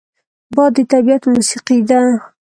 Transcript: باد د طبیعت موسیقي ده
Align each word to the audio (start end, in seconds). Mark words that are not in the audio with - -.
باد 0.55 0.71
د 0.77 0.79
طبیعت 0.91 1.23
موسیقي 1.33 1.79
ده 1.89 2.01